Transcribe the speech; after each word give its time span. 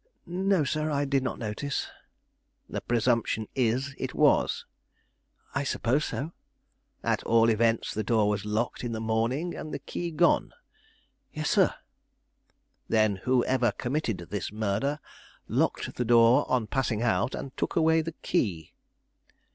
"No, 0.25 0.63
sir; 0.63 0.89
I 0.89 1.05
did 1.05 1.21
not 1.21 1.37
notice." 1.37 1.87
"The 2.67 2.81
presumption 2.81 3.47
is, 3.53 3.93
it 3.99 4.15
was?" 4.15 4.65
"I 5.53 5.63
suppose 5.63 6.05
so." 6.05 6.33
"At 7.03 7.21
all 7.23 7.49
events, 7.51 7.93
the 7.93 8.03
door 8.03 8.27
was 8.27 8.43
locked 8.43 8.83
in 8.83 8.93
the 8.93 8.99
morning, 8.99 9.53
and 9.55 9.71
the 9.71 9.77
key 9.77 10.09
gone?" 10.09 10.53
"Yes, 11.31 11.51
sir." 11.51 11.75
"Then 12.89 13.17
whoever 13.17 13.73
committed 13.73 14.17
this 14.31 14.51
murder 14.51 14.99
locked 15.47 15.93
the 15.93 16.03
door 16.05 16.49
on 16.49 16.65
passing 16.65 17.03
out, 17.03 17.35
and 17.35 17.55
took 17.55 17.75
away 17.75 18.01
the 18.01 18.15
key?" 18.23 18.73